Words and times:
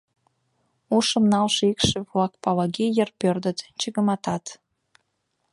Ушым 0.95 1.23
налше 1.33 1.63
икшыве-влак 1.71 2.33
Палаги 2.43 2.85
йыр 2.97 3.09
пӧрдыт, 3.19 3.57
чыгыматат. 3.79 4.45